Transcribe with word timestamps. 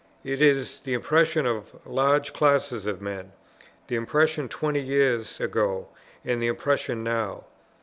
It 0.23 0.41
is 0.41 0.79
the 0.79 0.95
impression 0.95 1.45
of 1.45 1.73
large 1.85 2.33
classes 2.33 2.87
of 2.87 3.03
men; 3.03 3.33
the 3.85 3.95
impression 3.95 4.49
twenty 4.49 4.81
years 4.81 5.39
ago 5.39 5.89
and 6.25 6.41
the 6.41 6.47
impression 6.47 7.03
now. 7.03 7.43